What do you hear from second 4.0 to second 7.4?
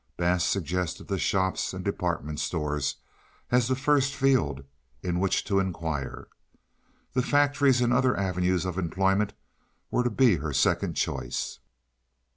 field in which to inquire. The